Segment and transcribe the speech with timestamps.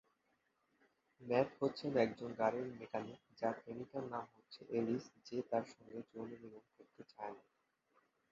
[1.21, 7.01] Mat হচ্ছেন একজন গাড়ির মেকানিক যার প্রেমিকার নাম হচ্ছে এলিস যে তার সঙ্গে যৌনমিলন করতে
[7.11, 7.43] চায়না।